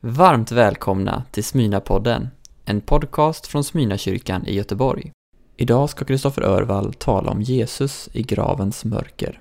[0.00, 2.28] Varmt välkomna till Smyna-podden,
[2.64, 5.12] en podcast från Smyna-kyrkan i Göteborg.
[5.56, 9.40] Idag ska Kristoffer Örvall tala om Jesus i gravens mörker.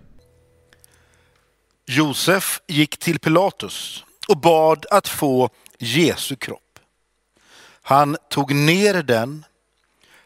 [1.87, 5.49] Josef gick till Pilatus och bad att få
[5.79, 6.79] Jesu kropp.
[7.81, 9.45] Han tog ner den,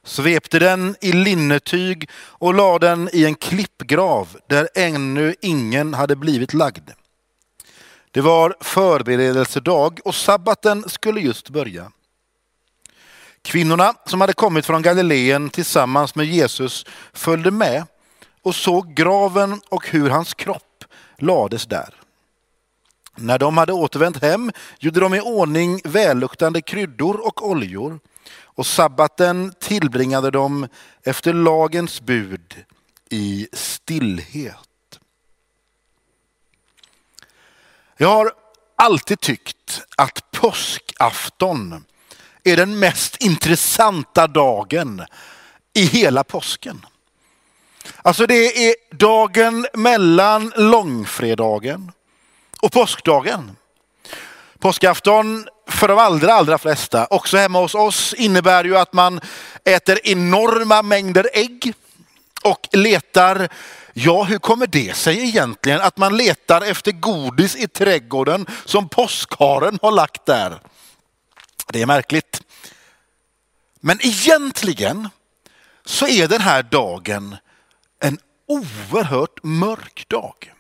[0.04, 6.54] svepte den i linnetyg och lade den i en klippgrav där ännu ingen hade blivit
[6.54, 6.90] lagd.
[8.12, 11.92] Det var förberedelsedag och sabbaten skulle just börja.
[13.42, 17.84] Kvinnorna som hade kommit från Galileen tillsammans med Jesus följde med
[18.42, 20.86] och såg graven och hur hans kropp
[21.18, 21.96] lades där.
[23.16, 28.00] När de hade återvänt hem gjorde de i ordning välluktande kryddor och oljor
[28.44, 30.68] och sabbaten tillbringade de
[31.04, 32.66] efter lagens bud
[33.10, 34.71] i stillhet.
[38.02, 38.32] Jag har
[38.76, 41.86] alltid tyckt att påskafton
[42.44, 45.06] är den mest intressanta dagen
[45.74, 46.86] i hela påsken.
[48.02, 51.92] Alltså det är dagen mellan långfredagen
[52.62, 53.56] och påskdagen.
[54.60, 59.22] Påskafton för de allra, allra flesta, också hemma hos oss, innebär ju att man
[59.64, 61.74] äter enorma mängder ägg
[62.44, 63.50] och letar
[63.94, 69.80] Ja, hur kommer det sig egentligen att man letar efter godis i trädgården som påskharen
[69.82, 70.60] har lagt där?
[71.68, 72.42] Det är märkligt.
[73.80, 75.10] Men egentligen
[75.86, 77.36] så är den här dagen
[78.00, 80.54] en oerhört mörk dag.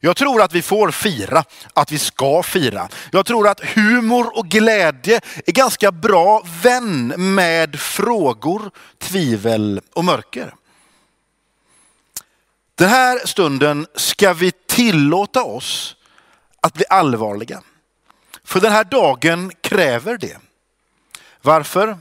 [0.00, 2.88] Jag tror att vi får fira, att vi ska fira.
[3.12, 10.54] Jag tror att humor och glädje är ganska bra vän med frågor, tvivel och mörker.
[12.80, 15.96] Den här stunden ska vi tillåta oss
[16.60, 17.62] att bli allvarliga.
[18.44, 20.38] För den här dagen kräver det.
[21.42, 21.98] Varför?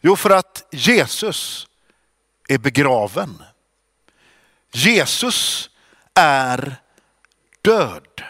[0.00, 1.68] Jo, för att Jesus
[2.48, 3.42] är begraven.
[4.72, 5.70] Jesus
[6.14, 6.76] är
[7.62, 8.22] död.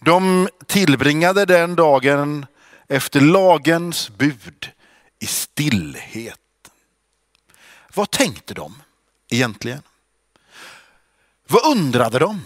[0.00, 2.46] De tillbringade den dagen
[2.88, 4.70] efter lagens bud
[5.18, 6.40] i stillhet.
[7.94, 8.82] Vad tänkte de?
[9.30, 9.82] Egentligen?
[11.48, 12.40] Vad undrade de?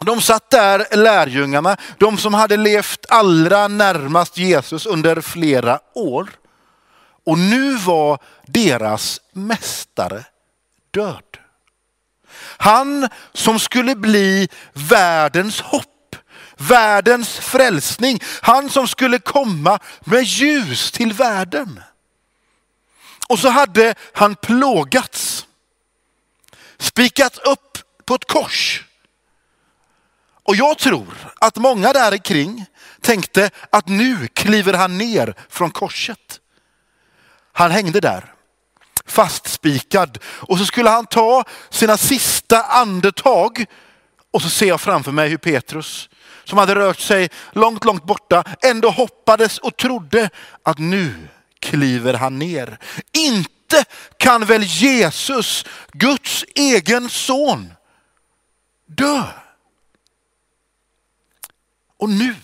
[0.00, 6.30] De satt där, lärjungarna, de som hade levt allra närmast Jesus under flera år.
[7.24, 10.24] Och nu var deras mästare
[10.90, 11.38] död.
[12.56, 16.16] Han som skulle bli världens hopp,
[16.56, 18.20] världens frälsning.
[18.42, 21.80] Han som skulle komma med ljus till världen.
[23.28, 25.31] Och så hade han plågats
[26.82, 28.84] Spikat upp på ett kors.
[30.44, 32.64] Och jag tror att många där kring
[33.00, 36.40] tänkte att nu kliver han ner från korset.
[37.52, 38.34] Han hängde där
[39.06, 43.64] fastspikad och så skulle han ta sina sista andetag
[44.30, 46.08] och så ser jag framför mig hur Petrus
[46.44, 50.30] som hade rört sig långt, långt borta ändå hoppades och trodde
[50.62, 51.28] att nu
[51.60, 52.78] kliver han ner.
[53.12, 57.72] Inte inte kan väl Jesus, Guds egen son,
[58.86, 59.24] dö?
[61.96, 62.34] Och nu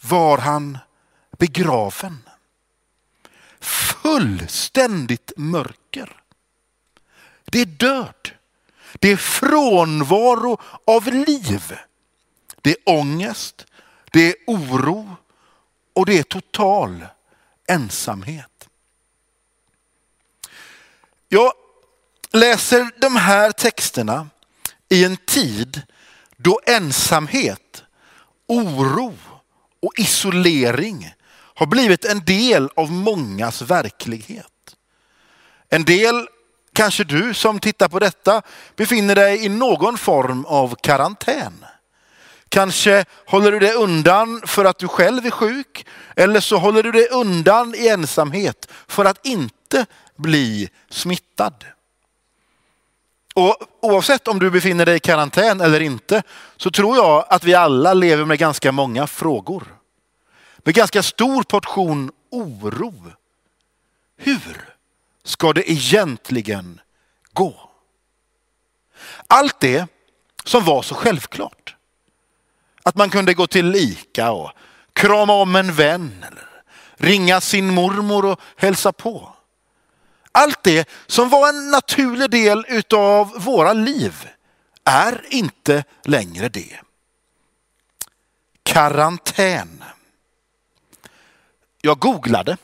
[0.00, 0.78] var han
[1.38, 2.28] begraven.
[3.60, 6.22] Fullständigt mörker.
[7.44, 8.30] Det är död.
[8.92, 11.78] Det är frånvaro av liv.
[12.60, 13.66] Det är ångest,
[14.12, 15.16] det är oro
[15.92, 17.06] och det är total
[17.68, 18.51] ensamhet.
[21.34, 21.52] Jag
[22.32, 24.28] läser de här texterna
[24.88, 25.82] i en tid
[26.36, 27.84] då ensamhet,
[28.48, 29.14] oro
[29.82, 34.76] och isolering har blivit en del av mångas verklighet.
[35.68, 36.26] En del,
[36.72, 38.42] kanske du som tittar på detta,
[38.76, 41.64] befinner dig i någon form av karantän.
[42.48, 45.86] Kanske håller du dig undan för att du själv är sjuk
[46.16, 49.86] eller så håller du dig undan i ensamhet för att inte
[50.16, 51.64] bli smittad.
[53.34, 56.22] Och oavsett om du befinner dig i karantän eller inte
[56.56, 59.76] så tror jag att vi alla lever med ganska många frågor.
[60.56, 63.12] Med ganska stor portion oro.
[64.16, 64.74] Hur
[65.24, 66.80] ska det egentligen
[67.32, 67.70] gå?
[69.26, 69.86] Allt det
[70.44, 71.76] som var så självklart.
[72.82, 74.50] Att man kunde gå till Ica och
[74.92, 76.48] krama om en vän eller
[76.94, 79.36] ringa sin mormor och hälsa på.
[80.32, 84.28] Allt det som var en naturlig del utav våra liv
[84.84, 86.80] är inte längre det.
[88.62, 89.84] karantän.
[91.80, 92.56] Jag googlade.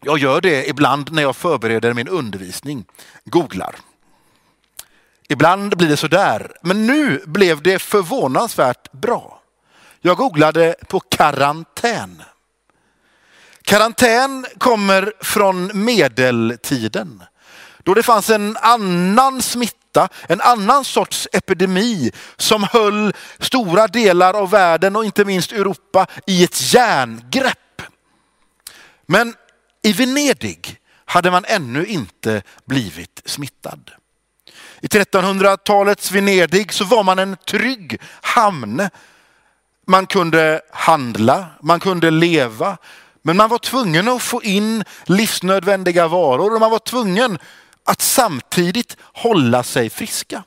[0.00, 2.84] Jag gör det ibland när jag förbereder min undervisning.
[3.24, 3.76] Googlar.
[5.28, 9.42] Ibland blir det sådär, men nu blev det förvånansvärt bra.
[10.00, 12.22] Jag googlade på karantän.
[13.66, 17.22] Karantän kommer från medeltiden.
[17.78, 24.50] Då det fanns en annan smitta, en annan sorts epidemi som höll stora delar av
[24.50, 27.82] världen och inte minst Europa i ett järngrepp.
[29.06, 29.34] Men
[29.82, 33.90] i Venedig hade man ännu inte blivit smittad.
[34.80, 38.88] I 1300-talets Venedig så var man en trygg hamn.
[39.86, 42.76] Man kunde handla, man kunde leva,
[43.26, 47.38] men man var tvungen att få in livsnödvändiga varor och man var tvungen
[47.84, 50.44] att samtidigt hålla sig friska.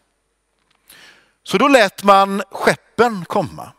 [1.44, 3.72] Så då lät man skeppen komma.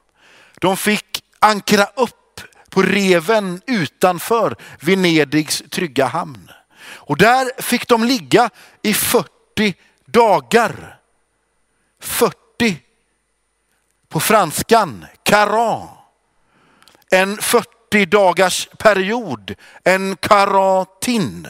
[0.59, 6.51] De fick ankra upp på reven utanför Venedigs trygga hamn.
[6.83, 8.51] Och där fick de ligga
[8.83, 9.75] i 40
[10.07, 11.01] dagar.
[12.01, 12.81] 40
[14.09, 15.89] på franskan, caran.
[17.11, 19.55] En 40 40 dagars period,
[19.85, 21.49] en karatin.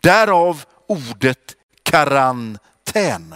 [0.00, 3.34] Därav ordet karantän.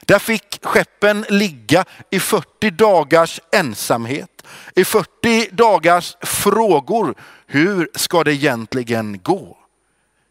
[0.00, 7.14] Där fick skeppen ligga i 40 dagars ensamhet, i 40 dagars frågor.
[7.46, 9.58] Hur ska det egentligen gå?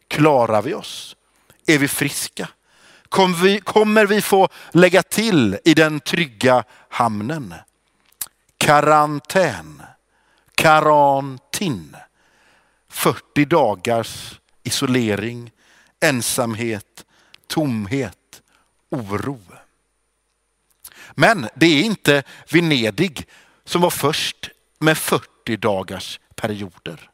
[0.07, 1.15] Klarar vi oss?
[1.67, 2.47] Är vi friska?
[3.09, 7.53] Kommer vi, kommer vi få lägga till i den trygga hamnen?
[8.57, 9.81] Karantän,
[10.55, 11.95] karantin,
[12.89, 15.51] 40 dagars isolering,
[15.99, 17.05] ensamhet,
[17.47, 18.41] tomhet,
[18.91, 19.39] oro.
[21.11, 23.27] Men det är inte Venedig
[23.63, 24.49] som var först
[24.79, 27.09] med 40 dagars perioder.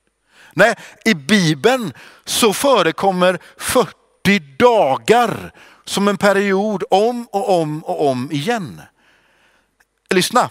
[0.54, 1.94] Nej, i Bibeln
[2.26, 5.52] så förekommer 40 dagar
[5.86, 8.82] som en period om och om och om igen.
[10.10, 10.50] Lyssna.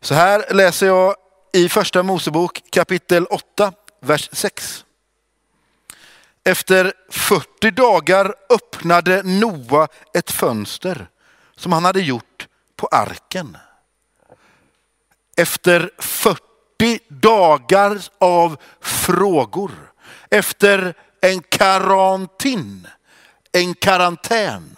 [0.00, 1.14] Så här läser jag
[1.52, 4.84] i första Mosebok kapitel 8, vers 6.
[6.44, 11.08] Efter 40 dagar öppnade Noa ett fönster
[11.56, 12.46] som han hade gjort
[12.76, 13.56] på arken.
[15.36, 16.40] Efter 40
[17.08, 19.70] dagar av frågor,
[20.30, 22.88] efter en karantin,
[23.52, 24.76] en karantän,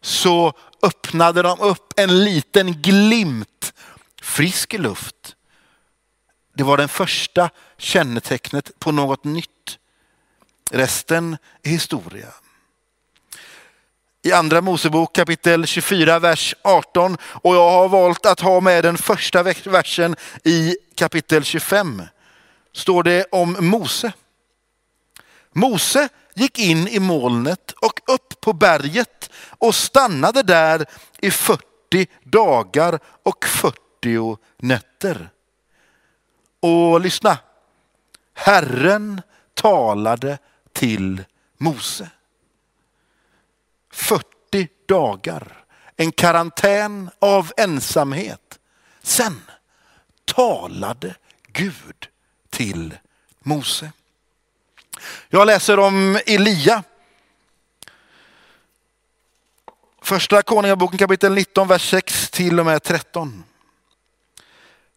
[0.00, 0.52] så
[0.82, 3.59] öppnade de upp en liten glimt
[4.30, 5.36] frisk luft.
[6.54, 9.78] Det var det första kännetecknet på något nytt.
[10.70, 12.28] Resten är historia.
[14.22, 18.98] I andra Mosebok kapitel 24, vers 18 och jag har valt att ha med den
[18.98, 22.02] första versen i kapitel 25.
[22.72, 24.12] Står det om Mose.
[25.52, 30.86] Mose gick in i molnet och upp på berget och stannade där
[31.18, 31.62] i 40
[32.24, 33.89] dagar och 40
[34.56, 35.30] nätter.
[36.60, 37.38] Och lyssna.
[38.34, 39.22] Herren
[39.54, 40.38] talade
[40.72, 41.24] till
[41.58, 42.10] Mose.
[43.92, 45.64] 40 dagar,
[45.96, 48.58] en karantän av ensamhet.
[49.02, 49.40] Sen
[50.24, 51.14] talade
[51.46, 52.08] Gud
[52.50, 52.98] till
[53.40, 53.92] Mose.
[55.28, 56.82] Jag läser om Elia.
[60.02, 63.44] Första Konungaboken kapitel 19, vers 6 till och med 13.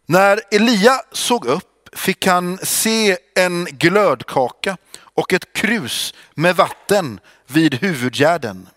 [0.06, 7.74] När Elia såg upp fick han se en glödkaka och ett krus med vatten vid
[7.74, 8.68] huvudgärden.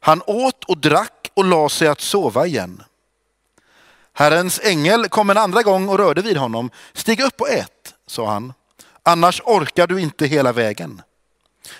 [0.00, 2.82] Han åt och drack och la sig att sova igen.
[4.12, 6.70] Herrens ängel kom en andra gång och rörde vid honom.
[6.92, 8.52] Stig upp och ät, sa han.
[9.02, 11.02] Annars orkar du inte hela vägen.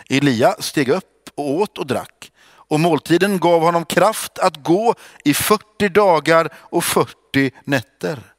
[0.08, 2.32] Elia steg upp och åt och drack.
[2.46, 4.94] Och måltiden gav honom kraft att gå
[5.24, 8.35] i 40 dagar och 40 nätter.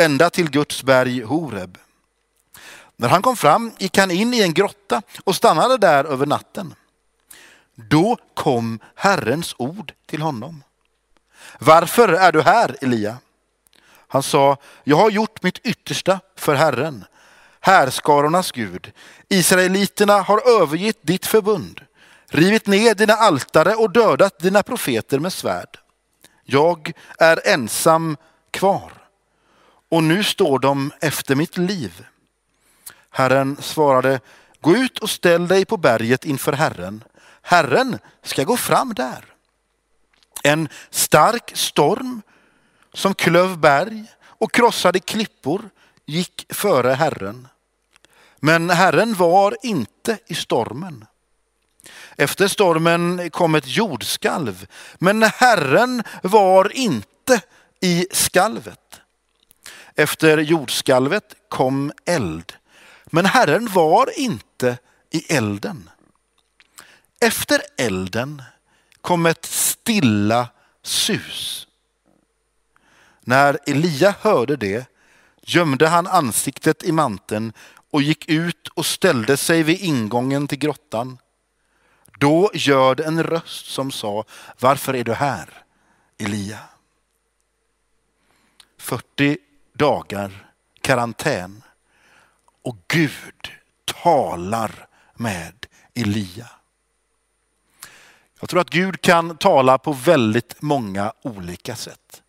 [0.00, 1.78] Ända till Guds berg Horeb.
[2.96, 6.74] När han kom fram gick han in i en grotta och stannade där över natten.
[7.74, 10.62] Då kom Herrens ord till honom.
[11.58, 13.18] Varför är du här, Elia?
[14.08, 17.04] Han sa, jag har gjort mitt yttersta för Herren,
[17.60, 18.92] härskarornas Gud.
[19.28, 21.80] Israeliterna har övergett ditt förbund,
[22.28, 25.78] rivit ner dina altare och dödat dina profeter med svärd.
[26.44, 28.16] Jag är ensam
[28.50, 28.99] kvar
[29.90, 32.06] och nu står de efter mitt liv.
[33.10, 34.20] Herren svarade,
[34.60, 37.04] gå ut och ställ dig på berget inför Herren.
[37.42, 39.24] Herren ska gå fram där.
[40.42, 42.22] En stark storm
[42.92, 45.70] som klöv berg och krossade klippor
[46.06, 47.48] gick före Herren.
[48.40, 51.04] Men Herren var inte i stormen.
[52.16, 54.66] Efter stormen kom ett jordskalv,
[54.98, 57.40] men Herren var inte
[57.80, 58.79] i skalvet.
[60.00, 62.52] Efter jordskalvet kom eld,
[63.06, 64.78] men Herren var inte
[65.10, 65.90] i elden.
[67.20, 68.42] Efter elden
[69.00, 70.48] kom ett stilla
[70.82, 71.66] sus.
[73.20, 74.86] När Elia hörde det
[75.42, 77.52] gömde han ansiktet i manteln
[77.90, 81.18] och gick ut och ställde sig vid ingången till grottan.
[82.18, 84.24] Då gör en röst som sa,
[84.58, 85.64] varför är du här,
[86.18, 86.58] Elia?
[88.78, 89.38] 40
[89.80, 91.62] dagar karantän
[92.62, 93.50] och Gud
[93.84, 96.50] talar med Elia.
[98.40, 102.22] Jag tror att Gud kan tala på väldigt många olika sätt.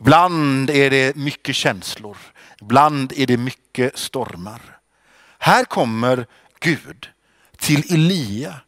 [0.00, 2.16] Ibland är det mycket känslor,
[2.60, 4.78] ibland är det mycket stormar.
[5.38, 6.26] Här kommer
[6.60, 7.08] Gud
[7.56, 8.60] till Elia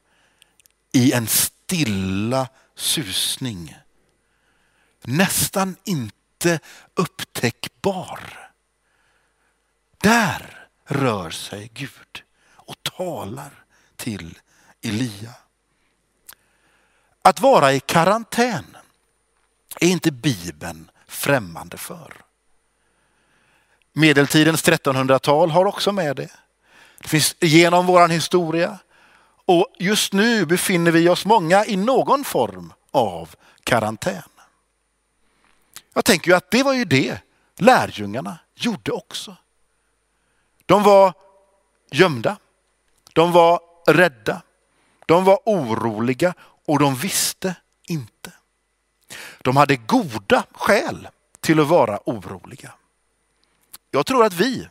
[0.93, 3.76] i en stilla susning.
[5.02, 6.61] Nästan inte inte
[6.94, 8.50] upptäckbar.
[10.02, 12.23] Där rör sig Gud
[12.54, 13.64] och talar
[13.97, 14.38] till
[14.82, 15.35] Elia.
[17.23, 18.76] Att vara i karantän
[19.80, 22.14] är inte Bibeln främmande för.
[23.92, 26.30] Medeltidens 1300-tal har också med det.
[26.99, 28.78] Det finns genom vår historia
[29.47, 34.30] och just nu befinner vi oss många i någon form av karantän.
[35.94, 37.18] Jag tänker ju att det var ju det
[37.56, 39.37] lärjungarna gjorde också.
[40.66, 41.12] De var
[41.90, 42.37] gömda,
[43.12, 44.42] de var rädda,
[45.06, 46.35] de var oroliga
[46.66, 47.54] och de visste
[47.88, 48.32] inte.
[49.38, 51.09] De hade goda skäl
[51.40, 52.73] till att vara oroliga.
[53.90, 54.68] Jag tror att vi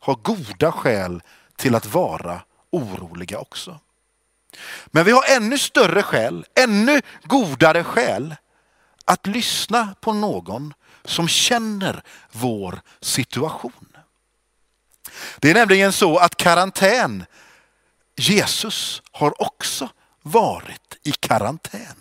[0.00, 1.22] har goda skäl
[1.56, 2.40] till att vara
[2.70, 3.80] oroliga också.
[4.86, 8.36] Men vi har ännu större skäl, ännu godare skäl
[9.04, 13.88] att lyssna på någon som känner vår situation.
[15.38, 17.24] Det är nämligen så att karantän,
[18.16, 19.88] Jesus har också
[20.22, 21.96] varit i karantän.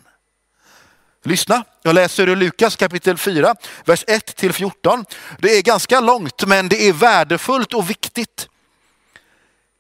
[1.24, 3.56] Lyssna, jag läser ur Lukas kapitel 4,
[3.86, 5.06] vers 1 till 14.
[5.40, 8.50] Det är ganska långt men det är värdefullt och viktigt.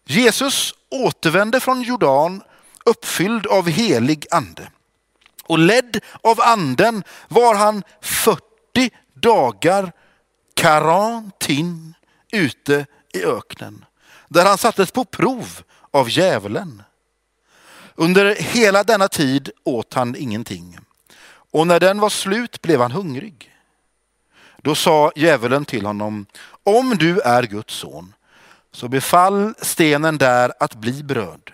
[0.06, 2.42] Jesus återvände från Jordan
[2.86, 4.68] uppfylld av helig ande.
[5.53, 8.41] Och ledd av anden var han 40
[9.13, 9.91] dagar
[10.53, 11.93] karantin
[12.31, 13.86] ute i öknen.
[14.27, 16.83] Där han sattes på prov av djävulen.
[17.95, 20.77] Under hela denna tid åt han ingenting.
[21.51, 23.51] Och när den var slut blev han hungrig.
[24.57, 26.25] Då sa djävulen till honom,
[26.63, 28.13] om du är Guds son,
[28.72, 31.51] så befall stenen där att bli bröd.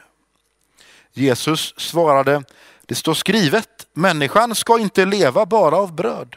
[1.13, 2.43] Jesus svarade,
[2.89, 6.35] det står skrivet, människan ska inte leva bara av bröd.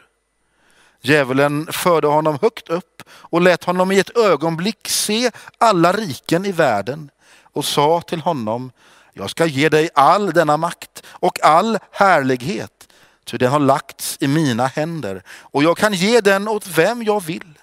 [1.01, 6.51] Djävulen förde honom högt upp och lät honom i ett ögonblick se alla riken i
[6.51, 7.09] världen
[7.41, 8.71] och sa till honom,
[9.13, 12.87] jag ska ge dig all denna makt och all härlighet,
[13.25, 17.23] ty den har lagts i mina händer och jag kan ge den åt vem jag
[17.23, 17.59] vill.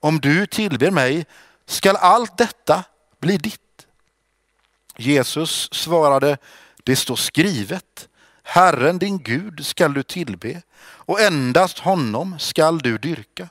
[0.00, 1.26] Om du tillber mig
[1.66, 2.84] skall allt detta
[3.20, 3.86] bli ditt.
[4.96, 6.38] Jesus svarade,
[6.84, 8.08] det står skrivet,
[8.42, 13.48] Herren din Gud skall du tillbe och endast honom skall du dyrka.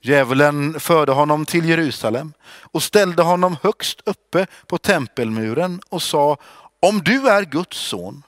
[0.00, 6.36] Djävulen förde honom till Jerusalem och ställde honom högst uppe på tempelmuren och sa,
[6.80, 8.22] om du är Guds son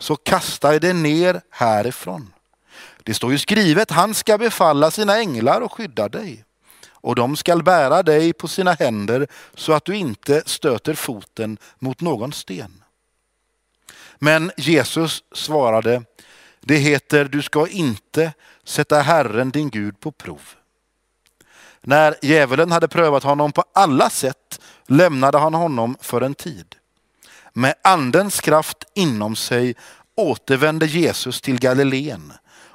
[0.00, 2.32] så kasta dig ner härifrån.
[3.02, 6.45] Det står ju skrivet, han ska befalla sina änglar och skydda dig
[7.06, 12.00] och de skall bära dig på sina händer så att du inte stöter foten mot
[12.00, 12.82] någon sten.
[14.18, 16.02] Men Jesus svarade,
[16.60, 18.32] det heter du ska inte
[18.64, 20.40] sätta Herren din Gud på prov.
[21.80, 26.74] När djävulen hade prövat honom på alla sätt lämnade han honom för en tid.
[27.52, 29.74] Med andens kraft inom sig
[30.16, 32.32] återvände Jesus till Galileen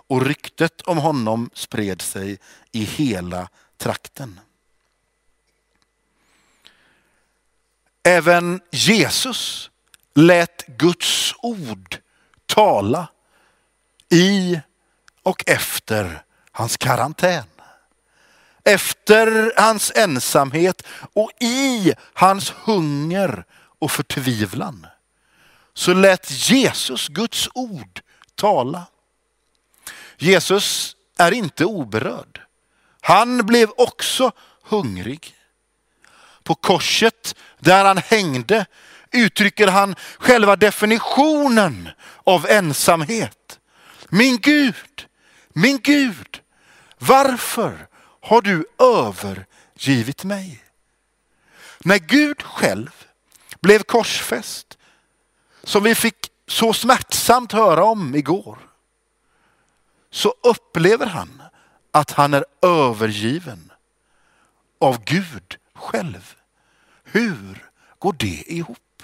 [0.08, 2.40] och ryktet om honom spred sig
[2.72, 3.48] i hela
[3.82, 4.40] trakten.
[8.04, 9.70] Även Jesus
[10.14, 11.98] lät Guds ord
[12.46, 13.08] tala
[14.10, 14.60] i
[15.24, 17.48] och efter hans karantän.
[18.64, 23.46] Efter hans ensamhet och i hans hunger
[23.80, 24.88] och förtvivlan
[25.74, 28.02] så lät Jesus Guds ord
[28.36, 28.84] tala.
[30.18, 32.42] Jesus är inte oberörd.
[33.02, 34.32] Han blev också
[34.64, 35.36] hungrig.
[36.44, 38.66] På korset där han hängde
[39.12, 41.90] uttrycker han själva definitionen
[42.24, 43.60] av ensamhet.
[44.10, 45.08] Min Gud,
[45.50, 46.42] min Gud,
[46.98, 47.88] varför
[48.22, 50.64] har du övergivit mig?
[51.80, 53.06] När Gud själv
[53.62, 54.78] blev korsfäst,
[55.64, 58.60] som vi fick så smärtsamt höra om igår,
[60.12, 61.42] så upplever han
[61.92, 63.72] att han är övergiven
[64.80, 66.36] av Gud själv.
[67.04, 67.70] Hur
[68.00, 69.04] går det ihop?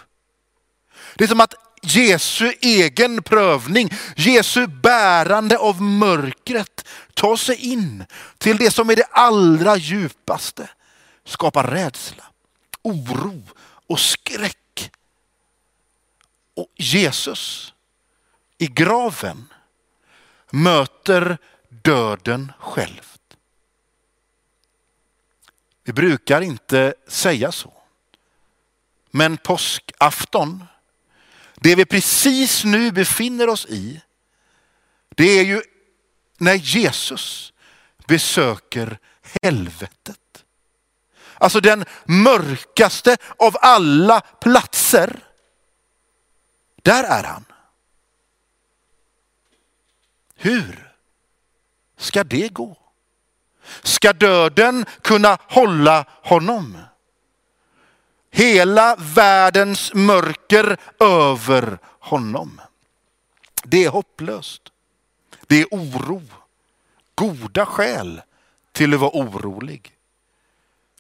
[1.16, 8.06] Det är som att Jesu egen prövning, Jesu bärande av mörkret tar sig in
[8.38, 10.70] till det som är det allra djupaste.
[11.26, 12.24] Skapar rädsla,
[12.82, 13.44] oro
[13.88, 14.92] och skräck.
[16.56, 17.74] Och Jesus
[18.58, 19.48] i graven
[20.50, 21.38] möter
[21.88, 23.18] döden själv.
[25.84, 27.74] Vi brukar inte säga så.
[29.12, 30.66] Men påskafton,
[31.56, 34.02] det vi precis nu befinner oss i,
[35.10, 35.62] det är ju
[36.38, 37.54] när Jesus
[38.08, 39.00] besöker
[39.42, 40.46] helvetet.
[41.34, 45.20] Alltså den mörkaste av alla platser.
[46.82, 47.46] Där är han.
[50.36, 50.87] Hur
[51.98, 52.78] ska det gå?
[53.84, 56.78] Ska döden kunna hålla honom?
[58.32, 62.62] Hela världens mörker över honom.
[63.64, 64.62] Det är hopplöst.
[65.48, 66.22] Det är oro.
[67.16, 68.22] Goda skäl
[68.72, 69.92] till att vara orolig.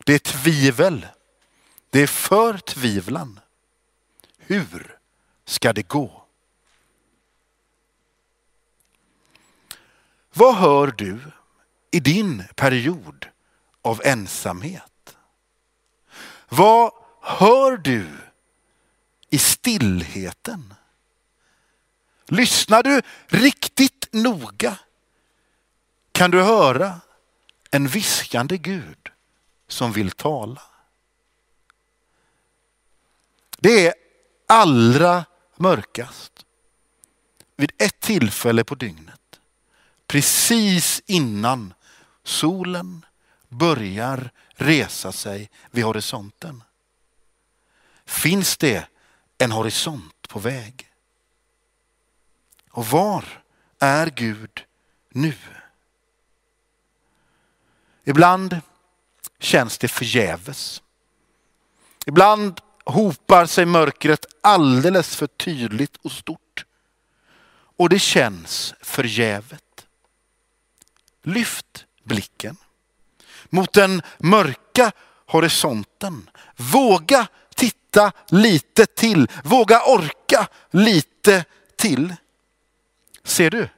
[0.05, 1.05] Det är tvivel.
[1.89, 3.39] Det är förtvivlan.
[4.37, 4.97] Hur
[5.45, 6.26] ska det gå?
[10.37, 11.19] Vad hör du
[11.91, 13.27] i din period
[13.81, 15.17] av ensamhet?
[16.49, 18.07] Vad hör du
[19.29, 20.73] i stillheten?
[22.25, 24.79] Lyssnar du riktigt noga
[26.11, 27.01] kan du höra
[27.71, 29.09] en viskande Gud
[29.67, 30.61] som vill tala.
[33.57, 33.93] Det är
[34.47, 36.45] allra mörkast
[37.55, 39.13] vid ett tillfälle på dygnet.
[40.07, 41.73] Precis innan
[42.23, 43.05] solen
[43.49, 46.63] börjar resa sig vid horisonten.
[48.05, 48.87] Finns det
[49.37, 50.91] en horisont på väg?
[52.71, 53.43] Och var
[53.79, 54.65] är Gud
[55.09, 55.33] nu?
[58.03, 58.61] Ibland
[59.39, 60.81] känns det förgäves.
[62.05, 66.65] Ibland hopar sig mörkret alldeles för tydligt och stort.
[67.77, 69.66] Och det känns förgävet.
[71.27, 72.57] Lyft blicken
[73.49, 74.91] mot den mörka
[75.25, 76.29] horisonten.
[76.55, 79.27] Våga titta lite till.
[79.43, 82.15] Våga orka lite till.
[83.23, 83.69] Ser du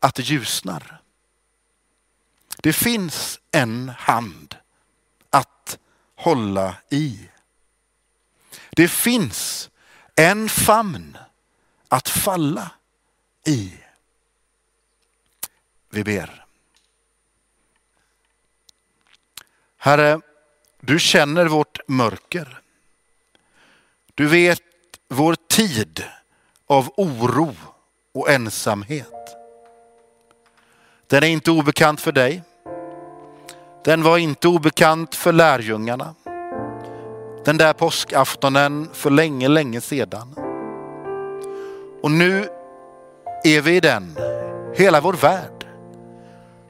[0.00, 1.00] att det ljusnar?
[2.62, 4.56] Det finns en hand
[5.30, 5.78] att
[6.16, 7.28] hålla i.
[8.70, 9.70] Det finns
[10.14, 11.18] en famn
[11.88, 12.70] att falla
[13.46, 13.72] i.
[15.90, 16.44] Vi ber.
[19.76, 20.20] Herre,
[20.80, 22.60] du känner vårt mörker.
[24.14, 24.62] Du vet
[25.08, 26.04] vår tid
[26.66, 27.56] av oro
[28.12, 29.36] och ensamhet.
[31.06, 32.42] Den är inte obekant för dig.
[33.84, 36.14] Den var inte obekant för lärjungarna.
[37.44, 40.34] Den där påskaftonen för länge, länge sedan.
[42.02, 42.48] Och nu
[43.44, 44.16] är vi i den,
[44.76, 45.57] hela vår värld,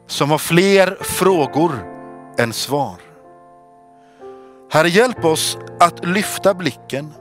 [0.08, 1.72] som har fler frågor
[2.38, 2.96] än svar.
[4.70, 7.14] Herre, hjälp oss att lyfta blicken.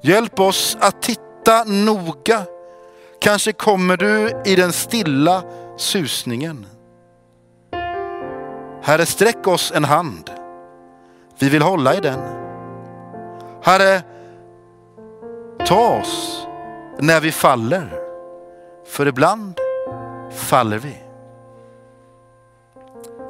[0.00, 2.42] Hjälp oss att titta noga.
[3.20, 5.42] Kanske kommer du i den stilla
[5.76, 6.66] susningen.
[8.82, 10.30] Herre, sträck oss en hand.
[11.38, 12.20] Vi vill hålla i den.
[13.62, 14.02] Herre,
[15.66, 16.46] ta oss
[16.98, 18.00] när vi faller.
[18.86, 19.60] För ibland
[20.30, 21.03] faller vi.